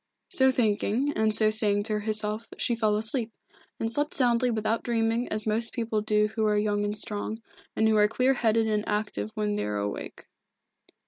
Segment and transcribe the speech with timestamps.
[0.29, 3.31] So thinking, and so saying to herself, she fell asleep,
[3.79, 7.39] and slept soundly without dreaming as most people do who are young and strong,
[7.75, 10.25] and who are clear headed and active when they are awake.